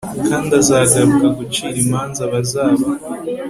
kand'azagaruka 0.27 1.27
gucir'imanza 1.37 2.19
abazaba 2.27 2.85